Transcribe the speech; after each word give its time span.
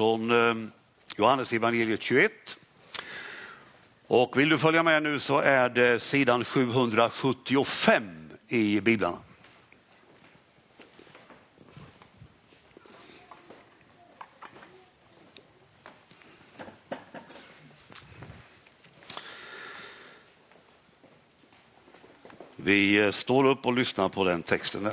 från 0.00 0.30
eh, 0.30 0.54
Johannes 1.16 1.52
evangeliet 1.52 2.02
21. 2.02 2.32
Och 4.06 4.38
vill 4.38 4.48
du 4.48 4.58
följa 4.58 4.82
med 4.82 5.02
nu 5.02 5.20
så 5.20 5.38
är 5.38 5.68
det 5.68 6.00
sidan 6.00 6.44
775 6.44 8.30
i 8.48 8.80
biblarna. 8.80 9.18
Vi 22.56 22.98
eh, 22.98 23.10
står 23.10 23.44
upp 23.44 23.66
och 23.66 23.72
lyssnar 23.72 24.08
på 24.08 24.24
den 24.24 24.42
texten. 24.42 24.90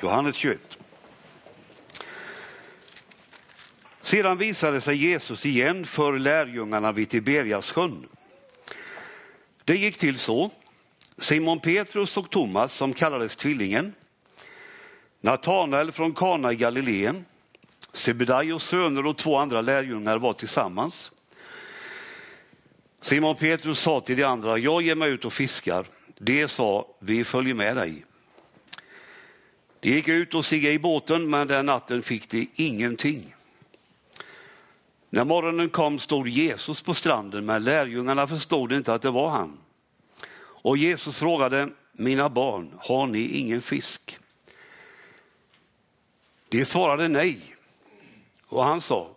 Johannes 0.00 0.36
21. 0.36 0.77
Sedan 4.08 4.38
visade 4.38 4.80
sig 4.80 4.96
Jesus 4.96 5.46
igen 5.46 5.84
för 5.84 6.18
lärjungarna 6.18 6.92
vid 6.92 7.08
Tiberiasjön. 7.08 8.08
Det 9.64 9.76
gick 9.76 9.98
till 9.98 10.18
så. 10.18 10.50
Simon 11.18 11.60
Petrus 11.60 12.16
och 12.16 12.30
Thomas, 12.30 12.74
som 12.74 12.92
kallades 12.92 13.36
Tvillingen, 13.36 13.94
Natanael 15.20 15.92
från 15.92 16.14
Kana 16.14 16.52
i 16.52 16.56
Galileen, 16.56 17.24
Sebedaios 17.92 18.64
söner 18.64 19.06
och 19.06 19.16
två 19.16 19.36
andra 19.36 19.60
lärjungar 19.60 20.18
var 20.18 20.32
tillsammans. 20.32 21.10
Simon 23.02 23.36
Petrus 23.36 23.80
sa 23.80 24.00
till 24.00 24.16
de 24.16 24.24
andra, 24.24 24.58
jag 24.58 24.82
ger 24.82 24.94
mig 24.94 25.10
ut 25.10 25.24
och 25.24 25.32
fiskar. 25.32 25.86
De 26.18 26.48
sa, 26.48 26.88
vi 26.98 27.24
följer 27.24 27.54
med 27.54 27.76
dig. 27.76 28.04
De 29.80 29.90
gick 29.90 30.08
ut 30.08 30.34
och 30.34 30.44
sigade 30.44 30.74
i 30.74 30.78
båten, 30.78 31.30
men 31.30 31.48
den 31.48 31.66
natten 31.66 32.02
fick 32.02 32.30
de 32.30 32.50
ingenting. 32.54 33.34
När 35.10 35.24
morgonen 35.24 35.68
kom 35.70 35.98
stod 35.98 36.28
Jesus 36.28 36.82
på 36.82 36.94
stranden, 36.94 37.46
men 37.46 37.64
lärjungarna 37.64 38.26
förstod 38.26 38.72
inte 38.72 38.94
att 38.94 39.02
det 39.02 39.10
var 39.10 39.28
han. 39.28 39.58
Och 40.40 40.76
Jesus 40.76 41.18
frågade, 41.18 41.68
mina 41.92 42.28
barn, 42.28 42.72
har 42.78 43.06
ni 43.06 43.28
ingen 43.28 43.62
fisk? 43.62 44.18
De 46.48 46.64
svarade 46.64 47.08
nej. 47.08 47.56
Och 48.46 48.64
han 48.64 48.80
sa, 48.80 49.10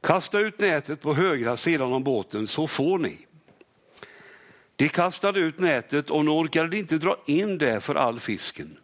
kasta 0.00 0.38
ut 0.38 0.58
nätet 0.58 1.00
på 1.00 1.14
högra 1.14 1.56
sidan 1.56 1.92
om 1.92 2.04
båten 2.04 2.46
så 2.46 2.66
får 2.66 2.98
ni. 2.98 3.26
De 4.76 4.88
kastade 4.88 5.40
ut 5.40 5.58
nätet 5.58 6.10
och 6.10 6.24
nu 6.24 6.30
orkade 6.30 6.68
de 6.68 6.76
inte 6.76 6.98
dra 6.98 7.16
in 7.26 7.58
det 7.58 7.80
för 7.80 7.94
all 7.94 8.20
fisken. 8.20 8.78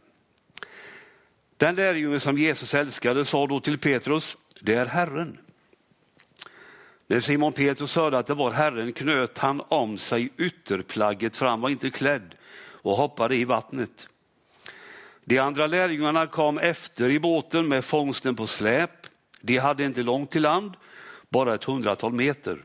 Den 1.57 1.75
lärjunge 1.75 2.21
som 2.21 2.39
Jesus 2.39 2.75
älskade 2.75 3.25
sa 3.25 3.47
då 3.47 3.61
till 3.61 3.79
Petrus, 3.79 4.37
det 4.61 4.75
är 4.75 4.87
Herren. 4.87 5.39
När 7.11 7.21
Simon 7.21 7.53
Petrus 7.53 7.97
hörde 7.97 8.19
att 8.19 8.27
det 8.27 8.35
var 8.35 8.51
Herren 8.51 8.93
knöt 8.93 9.39
han 9.39 9.63
om 9.69 9.99
sig 9.99 10.31
ytterplagget 10.39 11.37
för 11.37 11.47
han 11.47 11.61
var 11.61 11.69
inte 11.69 11.91
klädd 11.91 12.35
och 12.61 12.97
hoppade 12.97 13.37
i 13.37 13.45
vattnet. 13.45 14.09
De 15.25 15.39
andra 15.39 15.67
lärjungarna 15.67 16.27
kom 16.27 16.59
efter 16.59 17.11
i 17.11 17.21
båten 17.21 17.69
med 17.69 17.85
fångsten 17.85 18.37
på 18.37 18.47
släp. 18.47 18.91
De 19.41 19.59
hade 19.59 19.85
inte 19.85 20.03
långt 20.03 20.31
till 20.31 20.43
land, 20.43 20.73
bara 21.29 21.55
ett 21.55 21.65
hundratal 21.65 22.13
meter. 22.13 22.65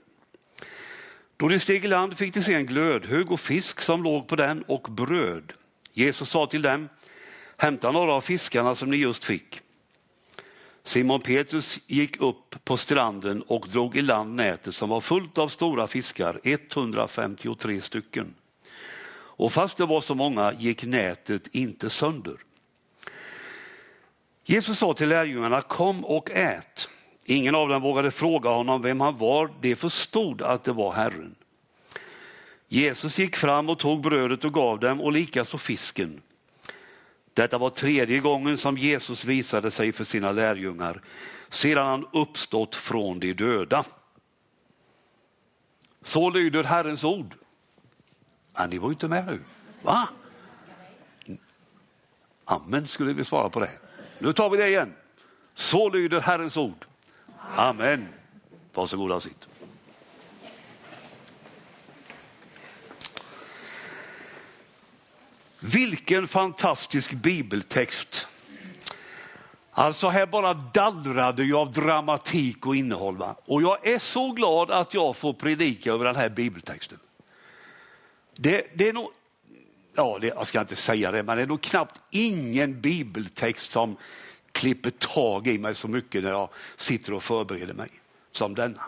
Då 1.38 1.48
de 1.48 1.60
steg 1.60 1.86
i 1.86 1.88
land 1.88 2.18
fick 2.18 2.34
de 2.34 2.44
se 2.44 2.54
en 2.54 2.66
glödhög 2.66 3.32
och 3.32 3.40
fisk 3.40 3.80
som 3.80 4.04
låg 4.04 4.28
på 4.28 4.36
den 4.36 4.64
och 4.64 4.88
bröd. 4.90 5.54
Jesus 5.94 6.30
sa 6.30 6.46
till 6.46 6.62
dem, 6.62 6.90
hämta 7.58 7.92
några 7.92 8.14
av 8.14 8.22
fiskarna 8.22 8.76
som 8.76 8.90
ni 8.90 8.98
just 8.98 9.24
fick. 9.24 9.62
Simon 10.84 11.22
Petrus 11.22 11.80
gick 11.88 12.22
upp 12.22 12.66
på 12.66 12.78
stranden 12.78 13.42
och 13.42 13.68
drog 13.70 13.98
i 13.98 14.02
land 14.02 14.36
nätet 14.36 14.76
som 14.76 14.90
var 14.90 15.02
fullt 15.02 15.38
av 15.38 15.48
stora 15.48 15.88
fiskar, 15.88 16.40
153 16.44 17.82
stycken. 17.82 18.34
Och 19.36 19.54
fast 19.54 19.78
det 19.78 19.86
var 19.86 20.02
så 20.02 20.16
många 20.16 20.54
gick 20.54 20.84
nätet 20.84 21.48
inte 21.56 21.90
sönder. 21.90 22.36
Jesus 24.46 24.80
sa 24.80 24.94
till 24.94 25.10
lärjungarna, 25.10 25.62
kom 25.62 26.06
och 26.06 26.32
ät. 26.32 26.90
Ingen 27.26 27.56
av 27.56 27.70
dem 27.70 27.82
vågade 27.82 28.12
fråga 28.12 28.50
honom 28.50 28.82
vem 28.82 29.02
han 29.02 29.18
var, 29.18 29.54
de 29.62 29.76
förstod 29.76 30.42
att 30.42 30.64
det 30.64 30.72
var 30.72 30.94
Herren. 30.94 31.36
Jesus 32.68 33.20
gick 33.20 33.36
fram 33.36 33.70
och 33.70 33.80
tog 33.80 34.02
brödet 34.02 34.46
och 34.46 34.54
gav 34.54 34.80
dem 34.80 35.02
och 35.02 35.12
likaså 35.12 35.58
fisken. 35.58 36.22
Detta 37.34 37.58
var 37.58 37.70
tredje 37.70 38.20
gången 38.20 38.58
som 38.58 38.78
Jesus 38.78 39.26
visade 39.26 39.72
sig 39.72 39.92
för 39.92 40.04
sina 40.04 40.32
lärjungar 40.32 41.02
sedan 41.50 41.86
han 41.86 42.08
uppstått 42.14 42.76
från 42.76 43.20
de 43.20 43.34
döda. 43.34 43.84
Så 46.02 46.30
lyder 46.30 46.64
Herrens 46.64 47.04
ord. 47.04 47.36
Men 48.58 48.70
ni 48.70 48.78
var 48.78 48.90
inte 48.90 49.08
med 49.08 49.26
nu. 49.26 49.44
Va? 49.82 50.10
Amen 52.46 52.88
skulle 52.88 53.14
vi 53.14 53.24
svara 53.24 53.50
på 53.50 53.60
det. 53.60 53.72
Nu 54.20 54.34
tar 54.34 54.50
vi 54.50 54.58
det 54.58 54.68
igen. 54.68 54.94
Så 55.54 55.90
lyder 55.90 56.22
Herrens 56.22 56.58
ord. 56.58 56.86
Amen. 57.56 58.08
Varsågoda 58.74 59.16
och 59.16 59.24
sitt. 59.24 59.48
Vilken 65.64 66.28
fantastisk 66.28 67.12
bibeltext. 67.12 68.28
Alltså 69.72 70.10
här 70.10 70.26
bara 70.26 70.54
dallrade 70.54 71.44
jag 71.44 71.60
av 71.60 71.72
dramatik 71.72 72.66
och 72.66 72.76
innehåll. 72.76 73.18
Va? 73.18 73.36
Och 73.46 73.62
jag 73.62 73.88
är 73.88 74.00
så 74.00 74.32
glad 74.32 74.72
att 74.72 74.94
jag 74.94 75.16
får 75.16 75.34
predika 75.34 75.92
över 75.92 76.06
den 76.06 76.16
här 76.16 76.30
bibeltexten. 76.30 77.00
Det, 78.36 78.68
det 78.74 78.90
är 78.90 78.94
nog, 78.94 79.10
ja 79.96 80.18
det, 80.22 80.28
jag 80.28 80.48
ska 80.48 80.62
inte 80.62 80.76
säga 80.76 81.12
det, 81.12 81.24
men 81.24 81.38
det 81.38 81.44
är 81.44 81.48
nog 81.48 81.62
knappt 81.62 82.02
ingen 82.10 82.82
bibeltext 82.82 83.72
som 83.72 83.98
klipper 84.52 84.90
tag 84.90 85.48
i 85.48 85.58
mig 85.58 85.76
så 85.76 85.88
mycket 85.88 86.24
när 86.24 86.32
jag 86.32 86.50
sitter 86.78 87.14
och 87.14 87.24
förbereder 87.24 87.74
mig 87.74 87.90
som 88.32 88.56
denna. 88.56 88.82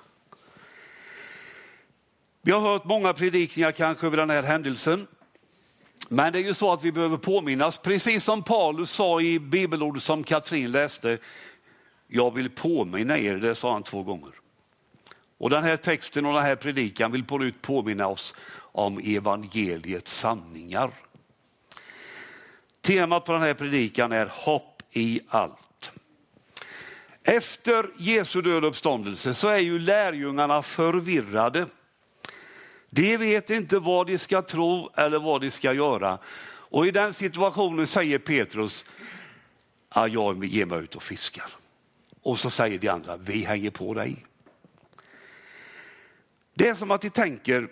Vi 2.42 2.52
har 2.52 2.60
hört 2.60 2.86
många 2.86 3.14
predikningar 3.14 3.72
kanske 3.72 4.08
över 4.08 4.18
den 4.18 4.30
här 4.30 4.44
händelsen. 4.44 5.08
Men 6.10 6.34
det 6.34 6.40
är 6.40 6.44
ju 6.44 6.54
så 6.54 6.74
att 6.74 6.84
vi 6.84 6.92
behöver 6.92 7.18
påminnas, 7.18 7.78
precis 7.78 8.24
som 8.24 8.44
Paulus 8.44 8.92
sa 8.92 9.22
i 9.22 9.40
bibelordet 9.40 10.04
som 10.04 10.24
Katrin 10.24 10.72
läste. 10.72 11.18
Jag 12.08 12.34
vill 12.34 12.50
påminna 12.50 13.18
er, 13.18 13.36
det 13.36 13.56
sa 13.56 13.74
han 13.74 13.84
två 13.84 14.04
gånger. 14.04 14.32
Och 15.38 15.50
den 15.50 15.64
här 15.64 15.78
texten 15.78 16.26
och 16.26 16.34
den 16.34 16.44
här 16.44 16.56
predikan 16.56 17.12
vill 17.12 17.24
på 17.24 17.38
nytt 17.38 17.62
påminna 17.62 18.08
oss 18.08 18.34
om 18.58 19.02
evangeliets 19.04 20.18
sanningar. 20.18 20.92
Temat 22.82 23.26
på 23.26 23.32
den 23.32 23.42
här 23.42 23.54
predikan 23.54 24.12
är 24.12 24.26
hopp 24.32 24.82
i 24.92 25.22
allt. 25.28 25.92
Efter 27.24 27.90
Jesu 27.98 28.42
död 28.42 28.64
och 28.64 28.70
uppståndelse 28.70 29.34
så 29.34 29.48
är 29.48 29.60
ju 29.60 29.80
lärjungarna 29.80 30.62
förvirrade. 30.62 31.66
De 32.96 33.18
vet 33.18 33.50
inte 33.50 33.80
vad 33.80 34.08
de 34.08 34.18
ska 34.18 34.42
tro 34.42 34.90
eller 34.96 35.20
vad 35.20 35.42
de 35.42 35.52
ska 35.52 35.74
göra. 35.74 36.20
Och 36.48 36.88
i 36.88 36.92
den 36.92 37.14
situationen 37.14 37.88
säger 37.88 38.20
Petrus, 38.20 38.86
ah, 39.90 40.08
jag 40.08 40.46
ger 40.46 40.66
mig 40.66 40.80
ut 40.80 40.96
och 40.96 41.04
fiskar. 41.04 41.52
Och 42.22 42.40
så 42.40 42.50
säger 42.50 42.80
de 42.80 42.90
andra, 42.90 43.18
vi 43.18 43.44
hänger 43.44 43.72
på 43.72 43.94
dig. 43.94 44.26
Det 46.54 46.68
är 46.68 46.76
som 46.76 46.92
att 46.92 47.02
de 47.02 47.10
tänker, 47.10 47.70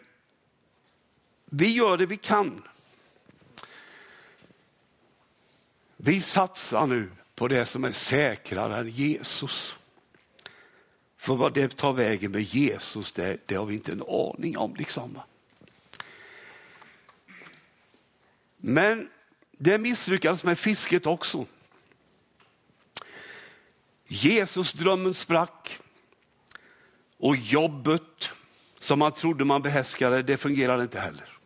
vi 1.46 1.68
gör 1.68 1.98
det 1.98 2.06
vi 2.06 2.18
kan. 2.18 2.64
Vi 5.98 6.22
satsar 6.22 6.88
nu 6.88 7.12
på 7.36 7.48
det 7.48 7.66
som 7.66 7.84
är 7.84 7.92
säkrare 7.92 8.78
än 8.78 8.90
Jesus. 8.90 9.76
För 11.24 11.36
vad 11.36 11.54
det 11.54 11.78
tar 11.78 11.94
vägen 11.94 12.32
med 12.32 12.42
Jesus, 12.42 13.12
det, 13.12 13.38
det 13.46 13.56
har 13.56 13.66
vi 13.66 13.76
inte 13.76 13.92
en 13.92 14.04
aning 14.08 14.58
om. 14.58 14.76
Liksom. 14.76 15.20
Men 18.58 19.10
det 19.52 19.78
misslyckades 19.78 20.44
med 20.44 20.60
fisket 20.60 21.06
också. 21.06 21.46
Jesus 24.08 24.74
drömmen 24.74 25.14
sprack 25.14 25.80
och 27.18 27.36
jobbet 27.36 28.30
som 28.80 29.00
man 29.00 29.12
trodde 29.12 29.46
man 29.46 29.62
behärskade, 29.62 30.24
det 30.24 30.38
fungerade 30.38 30.84
inte 30.84 31.00
heller. 31.00 31.38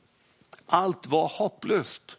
Allt 0.65 1.06
var 1.06 1.27
hopplöst. 1.27 2.18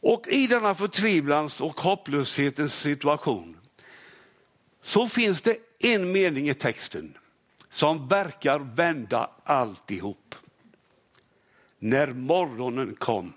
Och 0.00 0.28
i 0.28 0.46
denna 0.46 0.74
förtvivlans 0.74 1.60
och 1.60 1.80
hopplöshetens 1.80 2.74
situation 2.74 3.56
så 4.82 5.08
finns 5.08 5.40
det 5.40 5.58
en 5.78 6.12
mening 6.12 6.48
i 6.48 6.54
texten 6.54 7.18
som 7.68 8.08
verkar 8.08 8.58
vända 8.58 9.30
alltihop. 9.44 10.34
När 11.78 12.12
morgonen 12.12 12.94
kom 12.94 13.32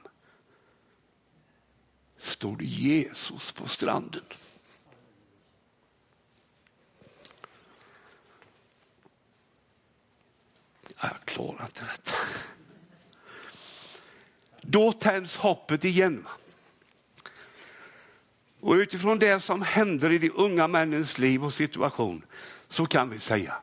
stod 2.17 2.61
Jesus 2.61 3.51
på 3.51 3.67
stranden. 3.67 4.23
Jag 11.01 11.25
klarar 11.25 11.65
inte 11.65 11.85
detta. 11.85 12.13
Då 14.61 14.91
tänds 14.91 15.37
hoppet 15.37 15.85
igen. 15.85 16.27
Och 18.63 18.73
utifrån 18.73 19.19
det 19.19 19.39
som 19.39 19.61
händer 19.61 20.11
i 20.11 20.17
de 20.17 20.31
unga 20.35 20.67
männens 20.67 21.17
liv 21.17 21.45
och 21.45 21.53
situation 21.53 22.25
så 22.67 22.85
kan 22.85 23.09
vi 23.09 23.19
säga, 23.19 23.53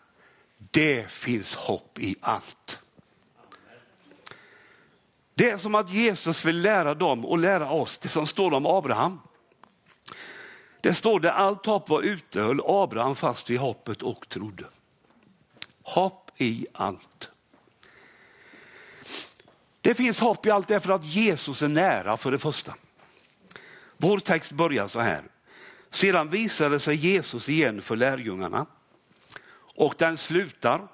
det 0.71 1.11
finns 1.11 1.55
hopp 1.55 1.99
i 1.99 2.17
allt. 2.21 2.83
Det 5.35 5.51
är 5.51 5.57
som 5.57 5.75
att 5.75 5.91
Jesus 5.91 6.45
vill 6.45 6.63
lära 6.63 6.95
dem 6.95 7.25
och 7.25 7.39
lära 7.39 7.71
oss 7.71 7.99
det 7.99 8.09
som 8.09 8.27
står 8.27 8.53
om 8.53 8.67
Abraham. 8.67 9.21
Det 10.81 10.95
står 10.95 11.21
där 11.21 11.31
allt 11.31 11.67
hopp 11.67 11.89
var 11.89 12.03
ute 12.03 12.41
höll 12.41 12.61
Abraham 12.65 13.17
fast 13.17 13.51
vid 13.51 13.59
hoppet 13.59 14.03
och 14.03 14.29
trodde. 14.29 14.65
Hopp 15.83 16.31
i 16.37 16.67
allt. 16.73 17.31
Det 19.81 19.95
finns 19.95 20.21
hopp 20.21 20.47
i 20.47 20.51
allt 20.51 20.69
därför 20.69 20.93
att 20.93 21.05
Jesus 21.05 21.63
är 21.63 21.69
nära 21.69 22.17
för 22.17 22.31
det 22.31 22.39
första. 22.39 22.75
Vår 24.03 24.19
text 24.19 24.53
börjar 24.53 24.87
så 24.87 25.01
här. 25.01 25.23
Sedan 25.91 26.31
visade 26.31 26.81
sig 26.81 26.97
Jesus 26.97 27.49
igen 27.49 27.83
för 27.83 27.97
lärjungarna 27.97 28.67
och 29.75 29.95
den 29.99 30.17
slutar. 30.17 30.89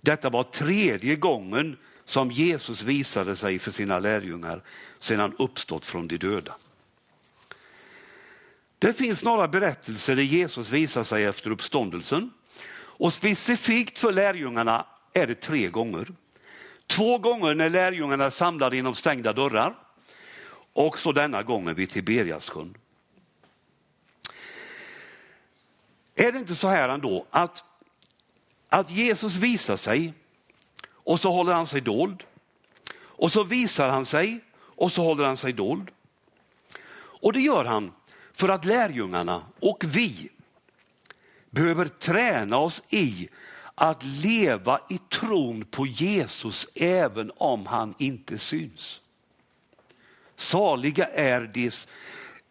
Detta 0.00 0.30
var 0.30 0.42
tredje 0.42 1.16
gången 1.16 1.76
som 2.04 2.30
Jesus 2.30 2.82
visade 2.82 3.36
sig 3.36 3.58
för 3.58 3.70
sina 3.70 3.98
lärjungar 3.98 4.62
sedan 4.98 5.20
han 5.20 5.34
uppstått 5.38 5.86
från 5.86 6.08
de 6.08 6.18
döda. 6.18 6.54
Det 8.78 8.92
finns 8.92 9.24
några 9.24 9.48
berättelser 9.48 10.16
där 10.16 10.22
Jesus 10.22 10.70
visar 10.70 11.04
sig 11.04 11.24
efter 11.24 11.50
uppståndelsen 11.50 12.30
och 12.74 13.12
specifikt 13.12 13.98
för 13.98 14.12
lärjungarna 14.12 14.86
är 15.12 15.26
det 15.26 15.34
tre 15.34 15.68
gånger. 15.68 16.06
Två 16.86 17.18
gånger 17.18 17.54
när 17.54 17.70
lärjungarna 17.70 18.30
samlade 18.30 18.76
inom 18.76 18.94
stängda 18.94 19.32
dörrar 19.32 19.81
Också 20.72 21.12
denna 21.12 21.42
gången 21.42 21.74
vid 21.74 21.90
Tiberiassjön. 21.90 22.76
Är 26.14 26.32
det 26.32 26.38
inte 26.38 26.54
så 26.54 26.68
här 26.68 26.88
ändå 26.88 27.26
att, 27.30 27.64
att 28.68 28.90
Jesus 28.90 29.36
visar 29.36 29.76
sig 29.76 30.14
och 31.04 31.20
så 31.20 31.32
håller 31.32 31.52
han 31.52 31.66
sig 31.66 31.80
dold. 31.80 32.24
Och 32.94 33.32
så 33.32 33.44
visar 33.44 33.88
han 33.88 34.06
sig 34.06 34.40
och 34.54 34.92
så 34.92 35.02
håller 35.02 35.24
han 35.24 35.36
sig 35.36 35.52
dold. 35.52 35.90
Och 36.94 37.32
det 37.32 37.40
gör 37.40 37.64
han 37.64 37.92
för 38.32 38.48
att 38.48 38.64
lärjungarna 38.64 39.42
och 39.60 39.84
vi 39.86 40.30
behöver 41.50 41.88
träna 41.88 42.56
oss 42.56 42.82
i 42.88 43.28
att 43.74 44.04
leva 44.04 44.80
i 44.90 44.98
tron 44.98 45.64
på 45.64 45.86
Jesus 45.86 46.68
även 46.74 47.32
om 47.36 47.66
han 47.66 47.94
inte 47.98 48.38
syns. 48.38 49.01
Saliga 50.42 51.06
är 51.06 51.40
det, 51.54 51.86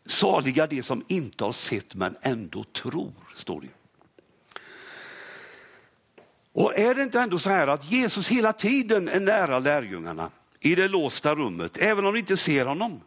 saliga 0.05 0.67
det 0.67 0.83
som 0.83 1.05
inte 1.07 1.43
har 1.43 1.51
sett 1.51 1.95
men 1.95 2.15
ändå 2.21 2.63
tror, 2.63 3.13
står 3.35 3.61
det. 3.61 3.67
Och 6.53 6.79
är 6.79 6.95
det 6.95 7.03
inte 7.03 7.19
ändå 7.19 7.39
så 7.39 7.49
här 7.49 7.67
att 7.67 7.91
Jesus 7.91 8.27
hela 8.27 8.53
tiden 8.53 9.07
är 9.07 9.19
nära 9.19 9.59
lärjungarna 9.59 10.31
i 10.59 10.75
det 10.75 10.87
låsta 10.87 11.35
rummet, 11.35 11.77
även 11.77 12.05
om 12.05 12.13
de 12.13 12.19
inte 12.19 12.37
ser 12.37 12.65
honom? 12.65 13.01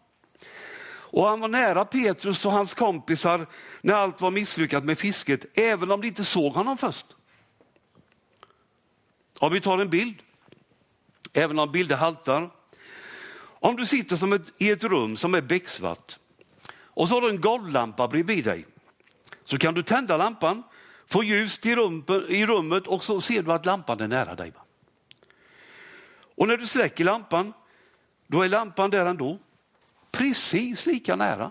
Och 0.87 1.27
han 1.27 1.41
var 1.41 1.49
nära 1.49 1.85
Petrus 1.85 2.47
och 2.47 2.53
hans 2.53 2.75
kompisar 2.75 3.47
när 3.81 3.95
allt 3.95 4.21
var 4.21 4.31
misslyckat 4.31 4.85
med 4.85 4.99
fisket, 4.99 5.59
även 5.59 5.91
om 5.91 6.01
de 6.01 6.07
inte 6.07 6.25
såg 6.25 6.53
honom 6.53 6.79
först. 6.79 7.07
Om 9.39 9.53
vi 9.53 9.61
tar 9.61 9.79
en 9.79 9.91
bild, 9.91 10.15
även 11.33 11.59
om 11.59 11.73
bilder 11.73 11.97
haltar. 11.97 12.51
Om 13.65 13.77
du 13.77 13.87
sitter 13.87 14.17
som 14.17 14.33
ett, 14.33 14.43
i 14.59 14.71
ett 14.71 14.85
rum 14.85 15.17
som 15.17 15.35
är 15.35 15.41
becksvart 15.41 16.19
och 16.77 17.09
så 17.09 17.15
har 17.15 17.21
du 17.23 17.29
en 17.29 17.41
golvlampa 17.41 18.09
bredvid 18.09 18.45
dig, 18.45 18.67
så 19.45 19.59
kan 19.59 19.75
du 19.75 19.83
tända 19.83 20.17
lampan 20.17 20.63
Få 21.07 21.23
ljus 21.23 21.67
i, 21.67 21.77
rum, 21.77 22.05
i 22.29 22.47
rummet 22.47 22.87
och 22.87 23.05
så 23.05 23.21
ser 23.21 23.43
du 23.43 23.53
att 23.53 23.67
lampan 23.67 24.01
är 24.01 24.09
nära 24.09 24.35
dig. 24.35 24.53
Och 26.37 26.49
när 26.49 26.57
du 26.57 26.67
släcker 26.67 27.05
lampan, 27.05 27.53
då 28.27 28.43
är 28.43 28.49
lampan 28.49 28.91
där 28.91 29.07
ändå. 29.07 29.39
Precis 30.11 30.87
lika 30.87 31.17
nära. 31.17 31.51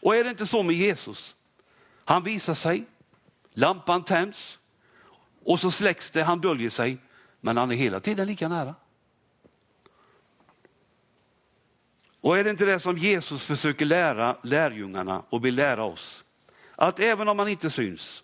Och 0.00 0.16
är 0.16 0.24
det 0.24 0.30
inte 0.30 0.46
så 0.46 0.62
med 0.62 0.76
Jesus? 0.76 1.34
Han 2.04 2.22
visar 2.22 2.54
sig, 2.54 2.84
lampan 3.52 4.04
tänds 4.04 4.58
och 5.44 5.60
så 5.60 5.70
släcks 5.70 6.10
det, 6.10 6.22
han 6.22 6.40
döljer 6.40 6.70
sig, 6.70 6.98
men 7.40 7.56
han 7.56 7.70
är 7.70 7.76
hela 7.76 8.00
tiden 8.00 8.26
lika 8.26 8.48
nära. 8.48 8.74
Och 12.20 12.38
är 12.38 12.44
det 12.44 12.50
inte 12.50 12.64
det 12.64 12.80
som 12.80 12.98
Jesus 12.98 13.44
försöker 13.44 13.84
lära 13.84 14.36
lärjungarna 14.42 15.22
och 15.28 15.44
vill 15.44 15.54
lära 15.54 15.84
oss? 15.84 16.24
Att 16.76 17.00
även 17.00 17.28
om 17.28 17.38
han 17.38 17.48
inte 17.48 17.70
syns 17.70 18.22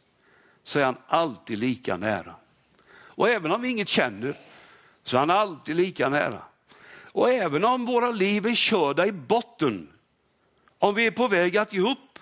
så 0.62 0.78
är 0.78 0.84
han 0.84 0.96
alltid 1.06 1.58
lika 1.58 1.96
nära. 1.96 2.34
Och 2.94 3.28
även 3.28 3.52
om 3.52 3.62
vi 3.62 3.68
inget 3.68 3.88
känner 3.88 4.36
så 5.02 5.16
är 5.16 5.20
han 5.20 5.30
alltid 5.30 5.76
lika 5.76 6.08
nära. 6.08 6.42
Och 7.14 7.30
även 7.30 7.64
om 7.64 7.86
våra 7.86 8.10
liv 8.10 8.46
är 8.46 8.54
körda 8.54 9.06
i 9.06 9.12
botten, 9.12 9.88
om 10.78 10.94
vi 10.94 11.06
är 11.06 11.10
på 11.10 11.28
väg 11.28 11.56
att 11.56 11.72
ge 11.72 11.80
upp, 11.80 12.18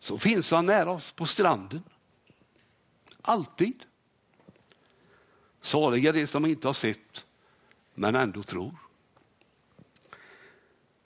så 0.00 0.18
finns 0.18 0.50
han 0.50 0.66
nära 0.66 0.90
oss 0.90 1.12
på 1.12 1.26
stranden. 1.26 1.82
Alltid. 3.22 3.84
Saliga 5.60 6.12
de 6.12 6.26
som 6.26 6.46
inte 6.46 6.68
har 6.68 6.74
sett, 6.74 7.24
men 7.94 8.14
ändå 8.14 8.42
tror. 8.42 8.81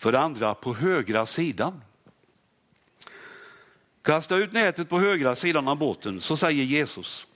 För 0.06 0.12
det 0.12 0.20
andra, 0.20 0.54
på 0.54 0.74
högra 0.74 1.26
sidan 1.26 1.82
Kasta 4.02 4.36
ut 4.36 4.52
nätet 4.52 4.88
på 4.88 5.00
högra 5.00 5.34
sidan 5.34 5.68
av 5.68 5.78
båten, 5.78 6.20
så 6.20 6.36
säger 6.36 6.64
Jesus. 6.64 7.26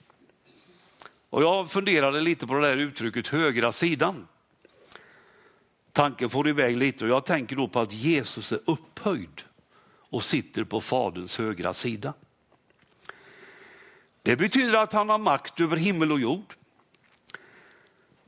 Och 1.29 1.43
jag 1.43 1.71
funderade 1.71 2.19
lite 2.19 2.47
på 2.47 2.53
det 2.53 2.67
där 2.67 2.77
uttrycket 2.77 3.27
högra 3.27 3.71
sidan. 3.71 4.27
Tanken 5.91 6.29
får 6.29 6.47
iväg 6.47 6.77
lite 6.77 7.03
och 7.03 7.09
jag 7.09 7.25
tänker 7.25 7.55
då 7.55 7.67
på 7.67 7.79
att 7.79 7.91
Jesus 7.91 8.51
är 8.51 8.59
upphöjd 8.65 9.41
och 9.99 10.23
sitter 10.23 10.63
på 10.63 10.81
faderns 10.81 11.37
högra 11.37 11.73
sida. 11.73 12.13
Det 14.21 14.35
betyder 14.35 14.73
att 14.73 14.93
han 14.93 15.09
har 15.09 15.17
makt 15.17 15.59
över 15.59 15.77
himmel 15.77 16.11
och 16.11 16.19
jord. 16.19 16.55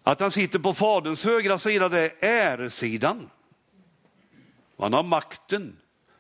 Att 0.04 0.20
han 0.20 0.32
sitter 0.32 0.60
på 0.60 0.74
faderns 0.74 1.24
högra 1.24 1.60
sida, 1.60 1.90
det 1.90 2.00
är 2.00 2.14
äresidan. 2.22 3.30
Han 4.84 4.94
har 4.94 5.04
makten. 5.04 5.78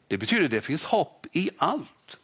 Det 0.08 0.18
betyder 0.18 0.46
att 0.46 0.52
det 0.52 0.62
finns 0.62 0.84
hopp 0.84 1.26
i 1.32 1.50
allt. 1.58 2.18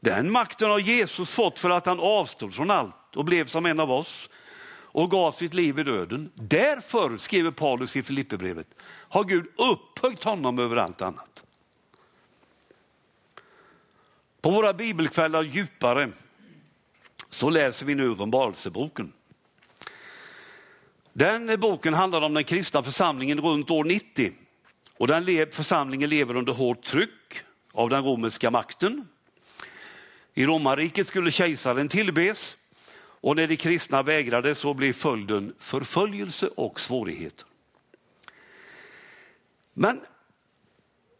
Den 0.00 0.32
makten 0.32 0.70
har 0.70 0.78
Jesus 0.78 1.32
fått 1.34 1.58
för 1.58 1.70
att 1.70 1.86
han 1.86 2.00
avstod 2.00 2.54
från 2.54 2.70
allt 2.70 3.16
och 3.16 3.24
blev 3.24 3.46
som 3.46 3.66
en 3.66 3.80
av 3.80 3.90
oss 3.90 4.28
och 4.68 5.10
gav 5.10 5.32
sitt 5.32 5.54
liv 5.54 5.78
i 5.78 5.82
döden. 5.82 6.30
Därför, 6.34 7.16
skriver 7.16 7.50
Paulus 7.50 7.96
i 7.96 8.02
Filipperbrevet, 8.02 8.66
har 8.84 9.24
Gud 9.24 9.46
upphöjt 9.56 10.24
honom 10.24 10.58
över 10.58 10.76
allt 10.76 11.02
annat. 11.02 11.44
På 14.40 14.50
våra 14.50 14.72
bibelkvällar 14.72 15.42
djupare 15.42 16.10
så 17.30 17.50
läser 17.50 17.86
vi 17.86 17.94
nu 17.94 18.06
Uppenbarelseboken. 18.06 19.12
Den 21.12 21.60
boken 21.60 21.94
handlar 21.94 22.20
om 22.20 22.34
den 22.34 22.44
kristna 22.44 22.82
församlingen 22.82 23.40
runt 23.40 23.70
år 23.70 23.84
90 23.84 24.32
och 24.98 25.06
den 25.06 25.46
församlingen 25.50 26.10
lever 26.10 26.36
under 26.36 26.52
hårt 26.52 26.84
tryck 26.84 27.42
av 27.72 27.90
den 27.90 28.04
romerska 28.04 28.50
makten 28.50 29.08
i 30.34 30.46
romarriket 30.46 31.08
skulle 31.08 31.30
kejsaren 31.30 31.88
tillbes 31.88 32.56
och 32.98 33.36
när 33.36 33.46
de 33.46 33.56
kristna 33.56 34.02
vägrade 34.02 34.54
så 34.54 34.74
blev 34.74 34.92
följden 34.92 35.54
förföljelse 35.58 36.46
och 36.46 36.80
svårigheter. 36.80 37.46
Men 39.72 40.00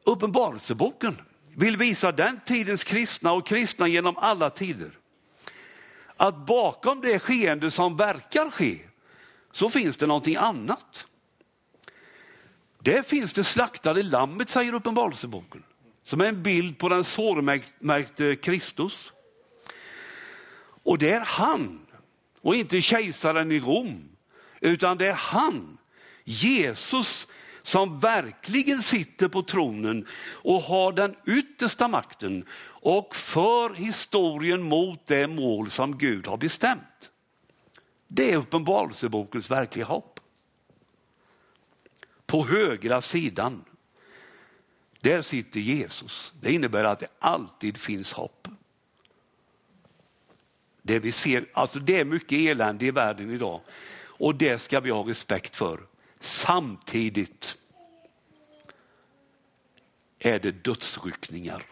Uppenbarelseboken 0.05 1.17
vill 1.55 1.77
visa 1.77 2.13
den 2.13 2.41
tidens 2.45 2.85
kristna 2.85 3.33
och 3.33 3.47
kristna 3.47 3.89
genom 3.89 4.17
alla 4.17 4.51
tider 4.51 4.91
att 6.17 6.47
bakom 6.47 7.01
det 7.01 7.19
skeende 7.19 7.71
som 7.71 7.97
verkar 7.97 8.51
ske 8.51 8.79
så 9.53 9.71
finns 9.71 9.97
det 9.97 10.07
någonting 10.07 10.37
annat. 10.37 11.07
Där 12.87 13.03
finns 13.03 13.33
det 13.33 13.45
slaktade 13.45 14.03
lammet 14.03 14.49
säger 14.49 14.75
Uppenbarelseboken 14.75 15.63
som 16.05 16.21
är 16.21 16.25
en 16.25 16.43
bild 16.43 16.79
på 16.79 16.89
den 16.89 17.05
sårmärkte 17.05 18.37
Kristus. 18.37 19.13
Och 20.83 20.99
det 20.99 21.11
är 21.11 21.21
han 21.21 21.87
och 22.41 22.55
inte 22.55 22.81
kejsaren 22.81 23.53
i 23.53 23.61
Rom, 23.61 24.09
utan 24.61 24.99
det 24.99 25.07
är 25.07 25.13
han, 25.13 25.79
Jesus, 26.25 27.27
som 27.63 28.01
verkligen 28.01 28.83
sitter 28.83 29.29
på 29.29 29.43
tronen 29.43 30.07
och 30.31 30.63
har 30.63 30.93
den 30.93 31.17
yttersta 31.27 31.89
makten 31.89 32.45
och 32.65 33.17
för 33.17 33.75
historien 33.75 34.63
mot 34.63 35.07
det 35.07 35.29
mål 35.29 35.71
som 35.71 35.99
Gud 35.99 36.27
har 36.27 36.37
bestämt. 36.37 37.11
Det 38.09 38.33
är 38.33 38.37
Uppenbarelsebokens 38.37 39.51
verkliga 39.51 39.85
hopp. 39.85 40.16
På 42.27 42.47
högra 42.47 43.03
sidan, 43.03 43.65
där 45.01 45.23
sitter 45.23 45.61
Jesus. 45.61 46.33
Det 46.41 46.53
innebär 46.53 46.85
att 46.85 46.99
det 46.99 47.09
alltid 47.19 47.79
finns 47.79 48.13
hopp. 48.13 48.49
Det 50.83 50.99
vi 50.99 51.13
ser, 51.13 51.47
alltså 51.53 51.79
det 51.79 52.01
är 52.01 52.05
mycket 52.05 52.39
elände 52.39 52.87
i 52.87 52.91
världen 52.91 53.31
idag 53.31 53.61
och 54.19 54.35
det 54.35 54.59
ska 54.59 54.81
vi 54.81 54.91
ha 54.91 55.09
respekt 55.09 55.57
för. 55.57 55.87
Samtidigt 56.21 57.57
är 60.19 60.39
det 60.39 60.53
dödsryckningar. 60.53 61.67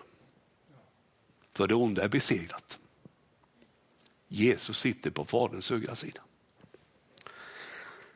För 1.52 1.66
det 1.66 1.74
onda 1.74 2.04
är 2.04 2.08
besegrat. 2.08 2.78
Jesus 4.28 4.78
sitter 4.78 5.10
på 5.10 5.24
Faderns 5.24 5.70
högra 5.70 5.94
sida. 5.94 6.22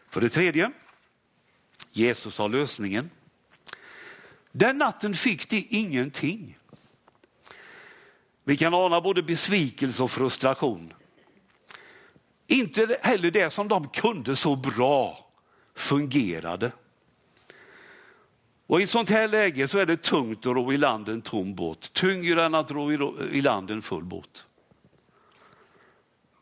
För 0.09 0.21
det 0.21 0.29
tredje, 0.29 0.73
Jesus 1.99 2.39
har 2.39 2.49
lösningen. 2.49 3.11
Den 4.53 4.79
natten 4.79 5.15
fick 5.15 5.51
de 5.51 5.67
ingenting. 5.71 6.59
Vi 8.45 8.57
kan 8.57 8.75
ana 8.75 9.01
både 9.01 9.23
besvikelse 9.23 10.03
och 10.03 10.11
frustration. 10.11 10.93
Inte 12.47 12.99
heller 13.03 13.31
det 13.31 13.51
som 13.51 13.69
de 13.69 13.89
kunde 13.89 14.37
så 14.37 14.57
bra 14.57 15.31
fungerade. 15.75 16.73
Och 18.67 18.81
I 18.81 18.85
ett 18.85 18.91
sånt 18.91 19.11
här 19.11 19.29
läge 19.29 19.69
så 19.69 19.79
är 19.79 19.87
det 19.87 20.03
tungt 20.03 20.47
att 20.47 20.55
ro 20.55 20.73
i 20.73 20.77
land 20.77 21.09
en 21.09 21.23
tom 21.23 21.55
båt, 21.55 21.93
tyngre 21.93 22.45
än 22.45 22.55
att 22.55 22.71
ro 22.71 22.93
i 23.33 23.41
land 23.41 23.71
en 23.71 23.83
full 23.83 24.05
båt. 24.05 24.45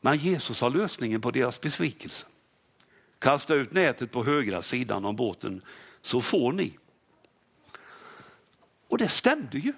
Men 0.00 0.18
Jesus 0.18 0.60
har 0.60 0.70
lösningen 0.70 1.20
på 1.20 1.30
deras 1.30 1.60
besvikelse. 1.60 2.26
Kasta 3.18 3.54
ut 3.54 3.72
nätet 3.72 4.12
på 4.12 4.24
högra 4.24 4.62
sidan 4.62 5.04
om 5.04 5.16
båten 5.16 5.62
så 6.02 6.20
får 6.20 6.52
ni. 6.52 6.78
Och 8.88 8.98
det 8.98 9.08
stämde 9.08 9.58
ju. 9.58 9.72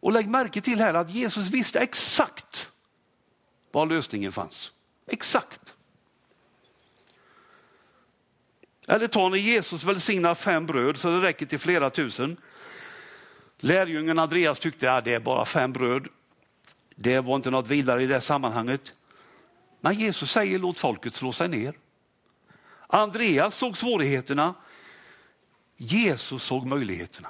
Och 0.00 0.12
lägg 0.12 0.28
märke 0.28 0.60
till 0.60 0.78
här 0.78 0.94
att 0.94 1.10
Jesus 1.10 1.48
visste 1.48 1.80
exakt 1.80 2.70
var 3.72 3.86
lösningen 3.86 4.32
fanns. 4.32 4.72
Exakt. 5.06 5.74
Eller 8.86 9.06
tar 9.06 9.30
ni 9.30 9.38
Jesus 9.38 9.84
välsignar 9.84 10.34
fem 10.34 10.66
bröd 10.66 10.96
så 10.96 11.08
det 11.10 11.20
räcker 11.20 11.46
till 11.46 11.58
flera 11.58 11.90
tusen. 11.90 12.36
Lärjungen 13.58 14.18
Andreas 14.18 14.58
tyckte 14.58 14.92
att 14.92 14.96
ja, 15.06 15.10
det 15.10 15.14
är 15.14 15.20
bara 15.20 15.44
fem 15.44 15.72
bröd. 15.72 16.08
Det 16.94 17.20
var 17.20 17.36
inte 17.36 17.50
något 17.50 17.68
vidare 17.68 18.02
i 18.02 18.06
det 18.06 18.20
sammanhanget. 18.20 18.94
Men 19.80 19.94
Jesus 19.94 20.30
säger 20.30 20.58
låt 20.58 20.78
folket 20.78 21.14
slå 21.14 21.32
sig 21.32 21.48
ner. 21.48 21.74
Andreas 22.86 23.56
såg 23.56 23.76
svårigheterna. 23.76 24.54
Jesus 25.76 26.44
såg 26.44 26.66
möjligheterna. 26.66 27.28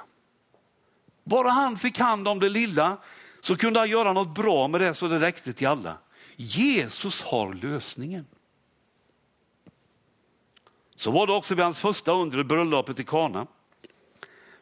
Bara 1.23 1.49
han 1.49 1.77
fick 1.77 1.99
hand 1.99 2.27
om 2.27 2.39
det 2.39 2.49
lilla 2.49 2.97
så 3.41 3.55
kunde 3.55 3.79
han 3.79 3.89
göra 3.89 4.13
något 4.13 4.35
bra 4.35 4.67
med 4.67 4.81
det 4.81 4.93
så 4.93 5.07
det 5.07 5.19
räckte 5.19 5.53
till 5.53 5.67
alla. 5.67 5.97
Jesus 6.35 7.21
har 7.21 7.53
lösningen. 7.53 8.25
Så 10.95 11.11
var 11.11 11.27
det 11.27 11.33
också 11.33 11.55
vid 11.55 11.63
hans 11.63 11.79
första 11.79 12.11
under 12.11 12.43
bröllopet 12.43 12.99
i 12.99 13.03
Kana. 13.03 13.47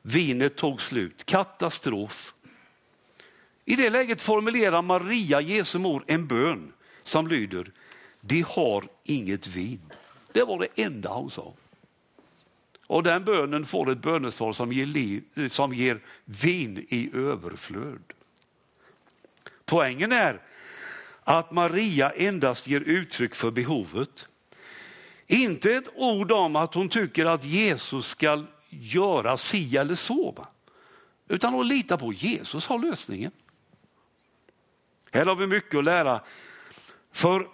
Vinet 0.01 0.55
tog 0.55 0.81
slut, 0.81 1.25
katastrof. 1.25 2.33
I 3.65 3.75
det 3.75 3.89
läget 3.89 4.21
formulerar 4.21 4.81
Maria, 4.81 5.41
Jesu 5.41 5.79
mor, 5.79 6.03
en 6.07 6.27
bön 6.27 6.73
som 7.03 7.27
lyder, 7.27 7.71
de 8.21 8.41
har 8.41 8.88
inget 9.03 9.47
vin. 9.47 9.81
Det 10.33 10.43
var 10.43 10.59
det 10.59 10.83
enda 10.83 11.09
hon 11.09 11.29
sa. 11.29 11.53
Och 12.87 13.03
den 13.03 13.25
bönen 13.25 13.65
får 13.65 13.91
ett 13.91 13.97
bönesvar 13.97 14.53
som 14.53 14.73
ger, 14.73 14.85
liv, 14.85 15.23
som 15.49 15.73
ger 15.73 15.99
vin 16.25 16.85
i 16.89 17.09
överflöd. 17.13 18.13
Poängen 19.65 20.11
är 20.11 20.41
att 21.23 21.51
Maria 21.51 22.09
endast 22.09 22.67
ger 22.67 22.81
uttryck 22.81 23.35
för 23.35 23.51
behovet. 23.51 24.27
Inte 25.27 25.73
ett 25.73 25.89
ord 25.95 26.31
om 26.31 26.55
att 26.55 26.73
hon 26.73 26.89
tycker 26.89 27.25
att 27.25 27.43
Jesus 27.43 28.07
ska 28.07 28.43
göra 28.69 29.37
si 29.37 29.77
eller 29.77 29.95
så. 29.95 30.47
Utan 31.27 31.53
hon 31.53 31.67
litar 31.67 31.97
på 31.97 32.09
att 32.09 32.23
Jesus 32.23 32.67
har 32.67 32.79
lösningen. 32.79 33.31
Här 35.11 35.25
har 35.25 35.35
vi 35.35 35.47
mycket 35.47 35.77
att 35.77 35.83
lära. 35.83 36.21
För, 37.11 37.47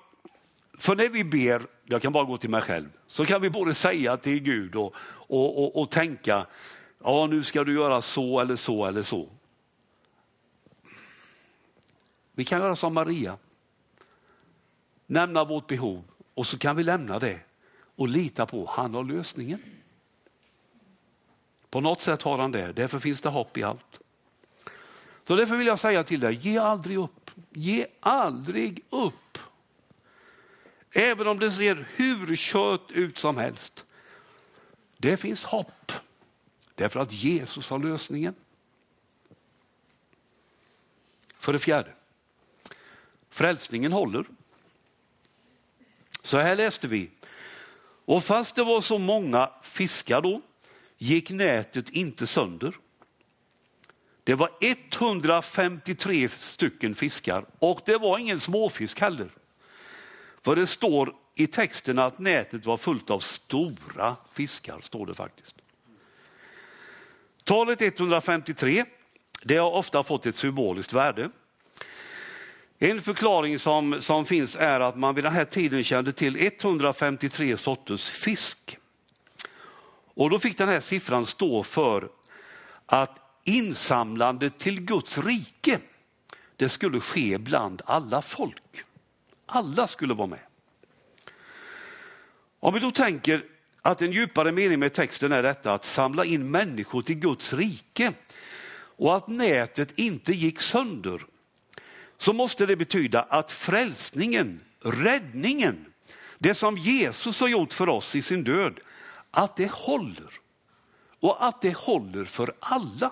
för 0.77 0.95
när 0.95 1.09
vi 1.09 1.23
ber, 1.23 1.67
jag 1.91 2.01
kan 2.01 2.13
bara 2.13 2.23
gå 2.23 2.37
till 2.37 2.49
mig 2.49 2.61
själv, 2.61 2.89
så 3.07 3.25
kan 3.25 3.41
vi 3.41 3.49
både 3.49 3.73
säga 3.73 4.17
till 4.17 4.39
Gud 4.39 4.75
och, 4.75 4.93
och, 5.09 5.63
och, 5.63 5.81
och 5.81 5.91
tänka, 5.91 6.45
ja 7.03 7.27
nu 7.27 7.43
ska 7.43 7.63
du 7.63 7.73
göra 7.73 8.01
så 8.01 8.39
eller 8.39 8.55
så 8.55 8.85
eller 8.85 9.01
så. 9.01 9.29
Vi 12.31 12.45
kan 12.45 12.59
göra 12.59 12.75
som 12.75 12.93
Maria, 12.93 13.37
nämna 15.05 15.43
vårt 15.43 15.67
behov 15.67 16.03
och 16.33 16.47
så 16.47 16.57
kan 16.57 16.75
vi 16.75 16.83
lämna 16.83 17.19
det 17.19 17.39
och 17.95 18.07
lita 18.07 18.45
på 18.45 18.63
att 18.63 18.75
han 18.75 18.93
har 18.93 19.03
lösningen. 19.03 19.59
På 21.69 21.81
något 21.81 22.01
sätt 22.01 22.21
har 22.21 22.37
han 22.37 22.51
det, 22.51 22.73
därför 22.73 22.99
finns 22.99 23.21
det 23.21 23.29
hopp 23.29 23.57
i 23.57 23.63
allt. 23.63 23.99
Så 25.23 25.35
därför 25.35 25.55
vill 25.55 25.67
jag 25.67 25.79
säga 25.79 26.03
till 26.03 26.19
dig, 26.19 26.33
ge 26.35 26.57
aldrig 26.57 26.97
upp. 26.97 27.31
Ge 27.49 27.85
aldrig 27.99 28.85
upp. 28.89 29.28
Även 30.91 31.27
om 31.27 31.39
det 31.39 31.51
ser 31.51 31.87
hur 31.95 32.35
kött 32.35 32.91
ut 32.91 33.17
som 33.17 33.37
helst. 33.37 33.85
Det 34.97 35.17
finns 35.17 35.43
hopp. 35.43 35.91
Därför 36.75 36.99
att 36.99 37.11
Jesus 37.11 37.69
har 37.69 37.79
lösningen. 37.79 38.35
För 41.37 41.53
det 41.53 41.59
fjärde, 41.59 41.93
frälsningen 43.29 43.91
håller. 43.91 44.25
Så 46.21 46.37
här 46.37 46.55
läste 46.55 46.87
vi. 46.87 47.09
Och 48.05 48.23
fast 48.23 48.55
det 48.55 48.63
var 48.63 48.81
så 48.81 48.97
många 48.97 49.51
fiskar 49.61 50.21
då 50.21 50.41
gick 50.97 51.29
nätet 51.29 51.89
inte 51.89 52.27
sönder. 52.27 52.73
Det 54.23 54.35
var 54.35 54.51
153 54.61 56.29
stycken 56.29 56.95
fiskar 56.95 57.45
och 57.59 57.81
det 57.85 57.97
var 57.97 58.17
ingen 58.17 58.39
småfisk 58.39 58.99
heller. 58.99 59.29
För 60.43 60.55
det 60.55 60.67
står 60.67 61.15
i 61.35 61.47
texten 61.47 61.99
att 61.99 62.19
nätet 62.19 62.65
var 62.65 62.77
fullt 62.77 63.09
av 63.09 63.19
stora 63.19 64.15
fiskar, 64.33 64.79
står 64.81 65.05
det 65.05 65.13
faktiskt. 65.13 65.55
Talet 67.43 67.81
153, 67.81 68.85
det 69.43 69.57
har 69.57 69.71
ofta 69.71 70.03
fått 70.03 70.25
ett 70.25 70.35
symboliskt 70.35 70.93
värde. 70.93 71.29
En 72.79 73.01
förklaring 73.01 73.59
som, 73.59 74.01
som 74.01 74.25
finns 74.25 74.55
är 74.55 74.79
att 74.79 74.97
man 74.97 75.15
vid 75.15 75.23
den 75.23 75.33
här 75.33 75.45
tiden 75.45 75.83
kände 75.83 76.11
till 76.11 76.35
153 76.35 77.57
sorters 77.57 78.09
fisk. 78.09 78.77
Och 80.13 80.29
då 80.29 80.39
fick 80.39 80.57
den 80.57 80.69
här 80.69 80.79
siffran 80.79 81.25
stå 81.25 81.63
för 81.63 82.09
att 82.85 83.19
insamlandet 83.43 84.57
till 84.57 84.81
Guds 84.81 85.17
rike, 85.17 85.79
det 86.55 86.69
skulle 86.69 86.99
ske 86.99 87.37
bland 87.37 87.81
alla 87.85 88.21
folk. 88.21 88.83
Alla 89.51 89.87
skulle 89.87 90.13
vara 90.13 90.27
med. 90.27 90.39
Om 92.59 92.73
vi 92.73 92.79
då 92.79 92.91
tänker 92.91 93.43
att 93.81 94.01
en 94.01 94.11
djupare 94.11 94.51
mening 94.51 94.79
med 94.79 94.93
texten 94.93 95.31
är 95.31 95.43
detta 95.43 95.73
att 95.73 95.85
samla 95.85 96.25
in 96.25 96.51
människor 96.51 97.01
till 97.01 97.15
Guds 97.15 97.53
rike 97.53 98.13
och 98.71 99.15
att 99.15 99.27
nätet 99.27 99.99
inte 99.99 100.33
gick 100.33 100.59
sönder 100.59 101.25
så 102.17 102.33
måste 102.33 102.65
det 102.65 102.75
betyda 102.75 103.21
att 103.21 103.51
frälsningen, 103.51 104.59
räddningen, 104.81 105.85
det 106.37 106.53
som 106.53 106.77
Jesus 106.77 107.41
har 107.41 107.47
gjort 107.47 107.73
för 107.73 107.89
oss 107.89 108.15
i 108.15 108.21
sin 108.21 108.43
död, 108.43 108.79
att 109.31 109.55
det 109.55 109.71
håller. 109.71 110.39
Och 111.19 111.47
att 111.47 111.61
det 111.61 111.77
håller 111.77 112.25
för 112.25 112.53
alla. 112.59 113.11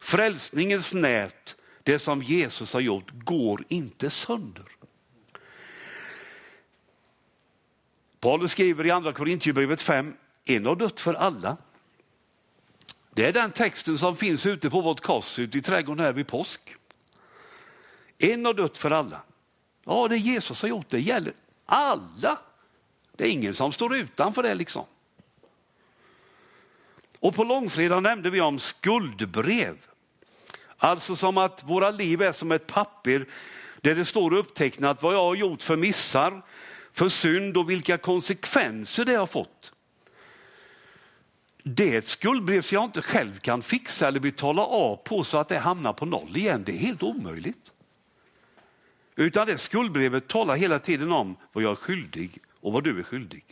Frälsningens 0.00 0.94
nät, 0.94 1.56
det 1.84 1.98
som 1.98 2.22
Jesus 2.22 2.72
har 2.72 2.80
gjort, 2.80 3.10
går 3.10 3.64
inte 3.68 4.10
sönder. 4.10 4.64
Paulus 8.20 8.52
skriver 8.52 8.86
i 8.86 8.90
andra 8.90 9.12
Korintierbrevet 9.12 9.82
5, 9.82 10.16
en 10.44 10.66
har 10.66 10.76
dött 10.76 11.00
för 11.00 11.14
alla. 11.14 11.56
Det 13.10 13.26
är 13.26 13.32
den 13.32 13.50
texten 13.50 13.98
som 13.98 14.16
finns 14.16 14.46
ute 14.46 14.70
på 14.70 14.80
vårt 14.80 15.00
kors 15.00 15.38
ute 15.38 15.58
i 15.58 15.62
trädgården 15.62 16.04
här 16.04 16.12
vid 16.12 16.26
påsk. 16.26 16.76
En 18.18 18.44
har 18.44 18.54
dött 18.54 18.78
för 18.78 18.90
alla. 18.90 19.22
Ja, 19.84 20.08
det 20.08 20.16
Jesus 20.16 20.62
har 20.62 20.68
gjort, 20.68 20.86
det 20.88 21.00
gäller 21.00 21.32
alla. 21.66 22.38
Det 23.16 23.24
är 23.24 23.30
ingen 23.30 23.54
som 23.54 23.72
står 23.72 23.96
utanför 23.96 24.42
det 24.42 24.54
liksom. 24.54 24.84
Och 27.18 27.34
på 27.34 27.44
långfredagen 27.44 28.02
nämnde 28.02 28.30
vi 28.30 28.40
om 28.40 28.58
skuldbrev. 28.58 29.76
Alltså 30.84 31.16
som 31.16 31.38
att 31.38 31.62
våra 31.64 31.90
liv 31.90 32.22
är 32.22 32.32
som 32.32 32.52
ett 32.52 32.66
papper 32.66 33.26
där 33.80 33.94
det 33.94 34.04
står 34.04 34.32
upptecknat 34.34 35.02
vad 35.02 35.14
jag 35.14 35.24
har 35.24 35.34
gjort 35.34 35.62
för 35.62 35.76
missar, 35.76 36.42
för 36.92 37.08
synd 37.08 37.56
och 37.56 37.70
vilka 37.70 37.98
konsekvenser 37.98 39.04
det 39.04 39.14
har 39.14 39.26
fått. 39.26 39.72
Det 41.62 41.94
är 41.94 41.98
ett 41.98 42.06
skuldbrev 42.06 42.62
som 42.62 42.74
jag 42.76 42.84
inte 42.84 43.02
själv 43.02 43.38
kan 43.38 43.62
fixa 43.62 44.08
eller 44.08 44.20
betala 44.20 44.62
av 44.62 44.96
på 44.96 45.24
så 45.24 45.38
att 45.38 45.48
det 45.48 45.58
hamnar 45.58 45.92
på 45.92 46.06
noll 46.06 46.36
igen. 46.36 46.62
Det 46.66 46.72
är 46.72 46.78
helt 46.78 47.02
omöjligt. 47.02 47.72
Utan 49.16 49.46
det 49.46 49.58
skuldbrevet 49.58 50.28
talar 50.28 50.56
hela 50.56 50.78
tiden 50.78 51.12
om 51.12 51.36
vad 51.52 51.64
jag 51.64 51.70
är 51.70 51.76
skyldig 51.76 52.38
och 52.60 52.72
vad 52.72 52.84
du 52.84 52.98
är 52.98 53.02
skyldig. 53.02 53.44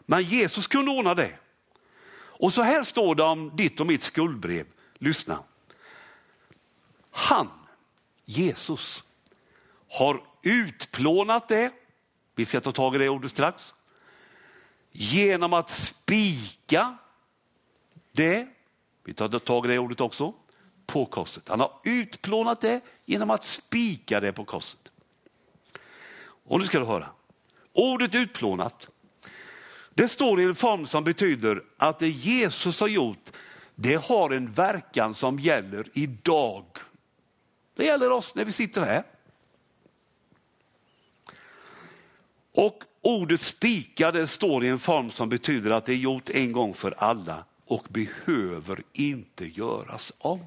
Men 0.00 0.22
Jesus 0.22 0.66
kunde 0.66 0.90
ordna 0.90 1.14
det. 1.14 1.32
Och 2.18 2.52
så 2.52 2.62
här 2.62 2.84
står 2.84 3.14
det 3.14 3.22
om 3.22 3.56
ditt 3.56 3.80
och 3.80 3.86
mitt 3.86 4.02
skuldbrev. 4.02 4.66
Lyssna. 4.98 5.38
Han, 7.16 7.48
Jesus, 8.24 9.02
har 9.88 10.22
utplånat 10.42 11.48
det. 11.48 11.70
Vi 12.34 12.44
ska 12.44 12.60
ta 12.60 12.72
tag 12.72 12.94
i 12.94 12.98
det 12.98 13.08
ordet 13.08 13.30
strax. 13.30 13.74
Genom 14.92 15.52
att 15.52 15.70
spika 15.70 16.96
det. 18.12 18.48
Vi 19.04 19.14
tar 19.14 19.38
tag 19.38 19.66
i 19.66 19.68
det 19.68 19.78
ordet 19.78 20.00
också. 20.00 20.34
På 20.86 21.06
korset. 21.06 21.48
Han 21.48 21.60
har 21.60 21.72
utplånat 21.84 22.60
det 22.60 22.80
genom 23.04 23.30
att 23.30 23.44
spika 23.44 24.20
det 24.20 24.32
på 24.32 24.44
korset. 24.44 24.90
Och 26.46 26.60
nu 26.60 26.66
ska 26.66 26.78
du 26.78 26.84
höra. 26.84 27.08
Ordet 27.72 28.14
utplånat 28.14 28.88
det 29.96 30.08
står 30.08 30.40
i 30.40 30.44
en 30.44 30.54
form 30.54 30.86
som 30.86 31.04
betyder 31.04 31.62
att 31.76 31.98
det 31.98 32.08
Jesus 32.08 32.80
har 32.80 32.88
gjort, 32.88 33.32
det 33.74 33.94
har 33.94 34.30
en 34.30 34.52
verkan 34.52 35.14
som 35.14 35.38
gäller 35.38 35.86
idag. 35.92 36.64
Det 37.76 37.84
gäller 37.84 38.10
oss 38.10 38.34
när 38.34 38.44
vi 38.44 38.52
sitter 38.52 38.80
här. 38.80 39.04
Och 42.52 42.84
ordet 43.00 43.40
spikade 43.40 44.26
står 44.26 44.64
i 44.64 44.68
en 44.68 44.78
form 44.78 45.10
som 45.10 45.28
betyder 45.28 45.70
att 45.70 45.84
det 45.84 45.92
är 45.92 45.96
gjort 45.96 46.30
en 46.30 46.52
gång 46.52 46.74
för 46.74 46.94
alla 46.98 47.44
och 47.64 47.86
behöver 47.88 48.82
inte 48.92 49.44
göras 49.44 50.12
om. 50.18 50.40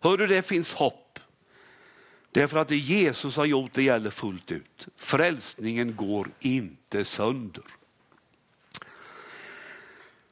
Hör 0.00 0.18
du, 0.18 0.26
det 0.26 0.42
finns 0.42 0.74
hopp 0.74 1.06
Därför 2.36 2.58
att 2.58 2.68
det 2.68 2.76
Jesus 2.76 3.36
har 3.36 3.44
gjort 3.44 3.70
det 3.74 3.82
gäller 3.82 4.10
fullt 4.10 4.52
ut. 4.52 4.88
Frälsningen 4.96 5.96
går 5.96 6.30
inte 6.40 7.04
sönder. 7.04 7.64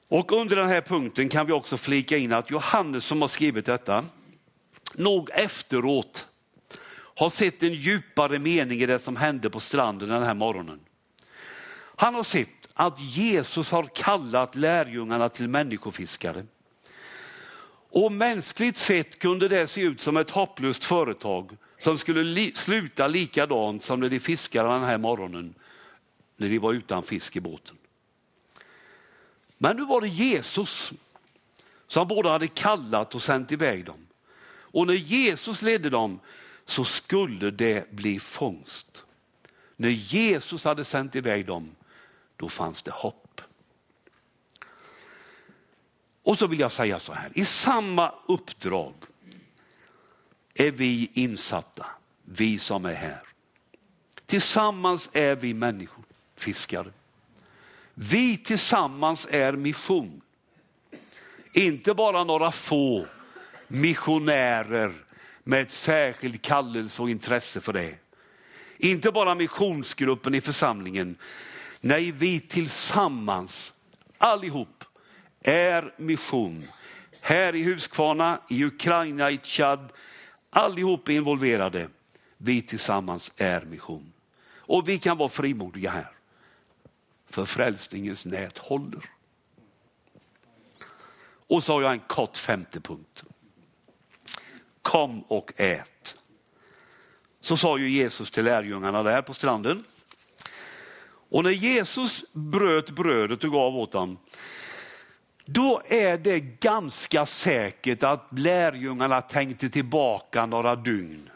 Och 0.09 0.33
under 0.33 0.57
den 0.57 0.69
här 0.69 0.81
punkten 0.81 1.29
kan 1.29 1.47
vi 1.47 1.53
också 1.53 1.77
flika 1.77 2.17
in 2.17 2.33
att 2.33 2.51
Johannes 2.51 3.05
som 3.05 3.21
har 3.21 3.29
skrivit 3.29 3.65
detta, 3.65 4.05
nog 4.99 5.31
efteråt 5.33 6.29
har 7.17 7.31
sett 7.31 7.63
en 7.63 7.75
djupare 7.75 8.39
mening 8.39 8.81
i 8.81 8.87
det 8.87 8.99
som 8.99 9.17
hände 9.17 9.51
på 9.51 9.61
stranden 9.61 10.09
den 10.09 10.23
här 10.23 10.35
morgonen. 10.35 10.81
Han 11.97 12.15
har 12.15 12.23
sett 12.23 12.49
att 12.75 13.01
Jesus 13.01 13.71
har 13.71 13.83
kallat 13.95 14.55
lärjungarna 14.55 15.29
till 15.29 15.49
människofiskare. 15.49 16.47
Och 17.91 18.13
mänskligt 18.13 18.77
sett 18.77 19.19
kunde 19.19 19.49
det 19.49 19.67
se 19.67 19.81
ut 19.81 20.01
som 20.01 20.17
ett 20.17 20.31
hopplöst 20.31 20.85
företag 20.85 21.57
som 21.79 21.99
skulle 21.99 22.23
li 22.23 22.53
sluta 22.55 23.07
likadant 23.07 23.83
som 23.83 24.01
när 24.01 24.09
de 24.09 24.21
fiskade 24.21 24.69
den 24.69 24.83
här 24.83 24.99
morgonen 24.99 25.55
när 26.37 26.49
de 26.49 26.59
var 26.59 26.73
utan 26.73 27.03
fisk 27.03 27.37
i 27.37 27.41
båten. 27.41 27.77
Men 29.59 29.77
nu 29.77 29.85
var 29.85 30.01
det 30.01 30.09
Jesus 30.09 30.93
som 31.87 32.09
både 32.09 32.29
hade 32.29 32.49
kallat 32.49 33.15
och 33.15 33.23
sänt 33.23 33.53
iväg 33.53 33.85
dem. 33.85 34.04
Och 34.75 34.87
när 34.87 34.95
Jesus 34.95 35.63
ledde 35.63 35.91
dem 35.91 36.21
så 36.67 36.85
skulle 36.85 37.51
det 37.51 37.91
bli 37.91 38.21
fångst. 38.21 39.05
När 39.77 39.89
Jesus 39.89 40.65
hade 40.65 40.85
sänt 40.85 41.17
iväg 41.17 41.47
dem, 41.47 41.71
då 42.37 42.49
fanns 42.49 42.83
det 42.83 42.91
hopp. 42.91 43.41
Och 46.23 46.39
så 46.39 46.47
vill 46.47 46.61
jag 46.61 46.73
säga 46.73 46.99
så 46.99 47.13
här, 47.13 47.31
i 47.35 47.45
samma 47.45 48.15
uppdrag 48.29 48.95
är 50.55 50.71
vi 50.71 51.11
insatta, 51.13 51.87
vi 52.25 52.59
som 52.59 52.85
är 52.85 52.95
här. 52.95 53.23
Tillsammans 54.27 55.11
är 55.13 55.37
vi 55.37 55.55
människor, 55.55 56.05
fiskare. 56.37 56.93
Vi 57.95 58.37
tillsammans 58.37 59.27
är 59.31 59.53
mission. 59.53 60.21
Inte 61.53 61.95
bara 61.95 62.25
några 62.25 62.53
få 62.53 63.07
missionärer 63.69 64.93
med 65.45 65.63
ett 65.63 65.71
särskilt 65.71 66.43
kallelse 66.43 67.03
och 67.03 67.11
intresse 67.11 67.61
för 67.61 67.73
det. 67.73 67.95
Inte 68.79 69.13
bara 69.13 69.35
missionsgruppen 69.35 70.35
i 70.35 70.41
församlingen. 70.41 71.17
Nej, 71.81 72.11
vi 72.11 72.41
tillsammans, 72.41 73.73
allihop, 74.19 74.85
är 75.43 75.95
mission. 75.97 76.67
Här 77.21 77.55
i 77.55 77.63
Huskvarna, 77.63 78.41
i 78.49 78.65
Ukraina, 78.65 79.31
i 79.31 79.39
Tchad, 79.39 79.93
Allihop 80.57 81.09
är 81.09 81.13
involverade. 81.13 81.89
Vi 82.37 82.63
tillsammans 82.63 83.33
är 83.37 83.65
mission. 83.65 84.13
Och 84.57 84.89
vi 84.89 84.99
kan 84.99 85.19
vara 85.19 85.29
frimodiga 85.29 85.91
här. 85.91 86.11
För 87.31 87.45
frälsningens 87.45 88.27
nät 88.27 88.59
håller. 88.59 89.11
Och 91.49 91.65
så 91.65 91.73
har 91.73 91.83
jag 91.83 91.93
en 91.93 92.01
kort 92.01 92.37
femte 92.37 92.81
punkt. 92.81 93.25
Kom 94.95 95.23
och 95.23 95.53
ät. 95.57 96.17
Så 97.41 97.57
sa 97.57 97.79
ju 97.79 97.91
Jesus 97.91 98.31
till 98.31 98.45
lärjungarna 98.45 99.03
där 99.03 99.23
på 99.23 99.35
stranden. 99.35 99.85
Och 101.31 101.45
när 101.45 101.51
Jesus 101.51 102.25
bröt 102.33 102.91
brödet 102.91 103.45
och 103.45 103.53
gav 103.53 103.77
åt 103.77 103.93
dem, 103.93 104.19
då 105.45 105.83
är 105.89 106.19
det 106.19 106.41
ganska 106.41 107.27
säkert 107.27 108.03
att 108.03 108.29
lärjungarna 108.39 109.21
tänkte 109.21 109.69
tillbaka 109.69 110.47
några 110.47 110.77
dygn. 110.77 111.31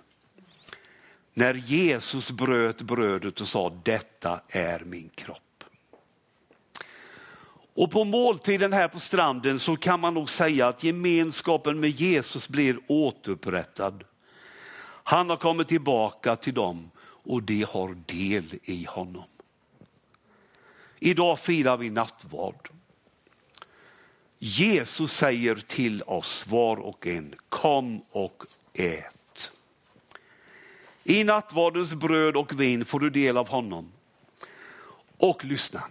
När 1.35 1.55
Jesus 1.55 2.31
bröt 2.31 2.83
brödet 2.83 3.41
och 3.41 3.49
sa 3.49 3.81
detta 3.85 4.41
är 4.49 4.81
min 4.81 5.09
kropp. 5.09 5.48
Och 7.79 7.91
på 7.91 8.05
måltiden 8.05 8.73
här 8.73 8.89
på 8.89 9.01
stranden 9.01 9.59
så 9.59 9.77
kan 9.77 10.01
man 10.01 10.15
nog 10.15 10.31
säga 10.31 10.69
att 10.69 10.85
gemenskapen 10.85 11.81
med 11.81 11.91
Jesus 11.91 12.49
blir 12.49 12.79
återupprättad. 12.87 14.05
Han 14.85 15.31
har 15.31 15.37
kommit 15.37 15.69
tillbaka 15.69 16.37
till 16.37 16.55
dem 16.55 16.91
och 17.01 17.43
de 17.43 17.63
har 17.63 17.97
del 18.07 18.55
i 18.63 18.85
honom. 18.85 19.25
Idag 20.99 21.39
firar 21.39 21.77
vi 21.77 21.91
nattvard. 21.91 22.69
Jesus 24.39 25.13
säger 25.13 25.55
till 25.55 26.03
oss 26.03 26.47
var 26.47 26.77
och 26.77 27.07
en, 27.07 27.35
kom 27.49 28.03
och 28.11 28.45
ät. 28.75 29.51
I 31.05 31.25
nattvardens 31.25 31.95
bröd 31.95 32.37
och 32.37 32.61
vin 32.61 32.85
får 32.85 33.01
du 33.01 33.11
del 33.11 33.37
av 33.37 33.49
honom. 33.49 33.93
Och 35.17 35.45
lyssna, 35.45 35.83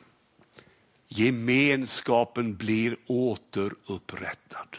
gemenskapen 1.07 2.55
blir 2.55 2.97
återupprättad. 3.07 4.77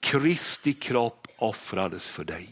Kristi 0.00 0.72
kropp 0.72 1.26
offrades 1.36 2.10
för 2.10 2.24
dig. 2.24 2.48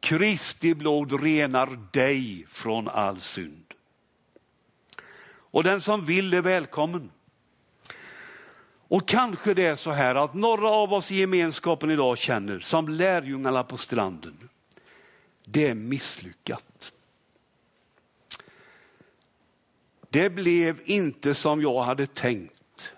Kristi 0.00 0.74
blod 0.74 1.22
renar 1.22 1.78
dig 1.92 2.46
från 2.48 2.88
all 2.88 3.20
synd. 3.20 3.64
Och 5.52 5.64
den 5.64 5.80
som 5.80 6.04
vill 6.04 6.34
är 6.34 6.40
välkommen. 6.40 7.10
Och 8.88 9.08
kanske 9.08 9.54
det 9.54 9.66
är 9.66 9.76
så 9.76 9.90
här 9.90 10.14
att 10.14 10.34
några 10.34 10.68
av 10.68 10.92
oss 10.92 11.12
i 11.12 11.16
gemenskapen 11.16 11.90
idag 11.90 12.18
känner 12.18 12.60
som 12.60 12.88
lärjungarna 12.88 13.64
på 13.64 13.76
stranden. 13.76 14.48
Det 15.44 15.68
är 15.68 15.74
misslyckat. 15.74 16.69
Det 20.10 20.30
blev 20.30 20.80
inte 20.84 21.34
som 21.34 21.62
jag 21.62 21.82
hade 21.82 22.06
tänkt. 22.06 22.92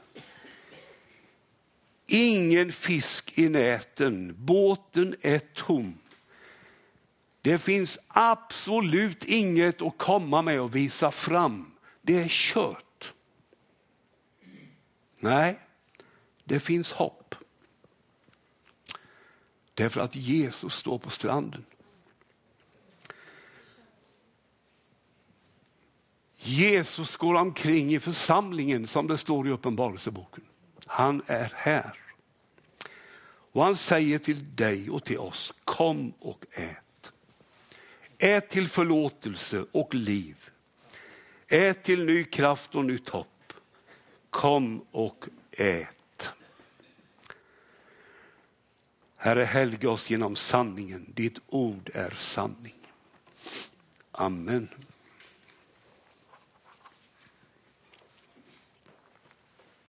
Ingen 2.07 2.73
fisk 2.73 3.39
i 3.39 3.49
näten, 3.49 4.35
båten 4.39 5.15
är 5.21 5.39
tom. 5.39 5.99
Det 7.43 7.59
finns 7.59 7.99
absolut 8.09 9.25
inget 9.25 9.83
att 9.83 9.99
komma 9.99 10.43
med 10.43 10.61
och 10.61 10.75
visa 10.75 11.11
fram. 11.11 11.73
Det 12.03 12.23
är 12.23 12.29
kört. 12.29 13.13
Nej, 15.19 15.59
det 16.45 16.61
finns 16.61 16.93
hopp. 16.93 17.35
Därför 19.75 20.01
att 20.01 20.15
Jesus 20.17 20.75
står 20.75 20.99
på 20.99 21.11
stranden. 21.11 21.65
Jesus 26.45 27.17
går 27.17 27.35
omkring 27.35 27.95
i 27.95 28.01
församlingen 28.01 28.87
som 28.87 29.07
det 29.07 29.19
står 29.19 29.49
i 29.49 29.51
Uppenbarelseboken. 29.51 30.45
Han 30.87 31.23
är 31.27 31.53
här. 31.57 31.99
Och 33.53 33.65
han 33.65 33.77
säger 33.77 34.19
till 34.19 34.57
dig 34.57 34.91
och 34.91 35.05
till 35.05 35.19
oss, 35.19 35.55
kom 35.65 36.13
och 36.19 36.45
ät. 36.51 37.13
Ät 38.19 38.49
till 38.49 38.69
förlåtelse 38.69 39.65
och 39.73 39.95
liv. 39.95 40.37
Ät 41.49 41.83
till 41.83 42.05
ny 42.05 42.25
kraft 42.25 42.75
och 42.75 42.85
nytt 42.85 43.09
hopp. 43.09 43.53
Kom 44.31 44.85
och 44.91 45.29
ät. 45.59 46.31
Herre, 49.17 49.45
helga 49.45 49.91
oss 49.91 50.11
genom 50.11 50.37
sanningen. 50.37 51.13
Ditt 51.15 51.39
ord 51.47 51.91
är 51.95 52.11
sanning. 52.11 52.89
Amen. 54.13 54.69